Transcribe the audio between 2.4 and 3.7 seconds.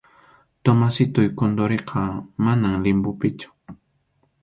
manam limbopichu.